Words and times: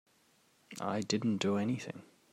I 0.81 1.01
didn't 1.01 1.37
do 1.37 1.57
anything. 1.57 2.01